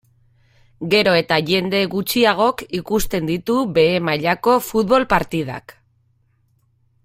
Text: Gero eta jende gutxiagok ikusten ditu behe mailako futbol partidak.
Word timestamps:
Gero 0.93 1.11
eta 1.17 1.37
jende 1.49 1.81
gutxiagok 1.91 2.63
ikusten 2.79 3.29
ditu 3.33 3.59
behe 3.77 4.01
mailako 4.09 4.57
futbol 4.71 5.07
partidak. 5.15 5.79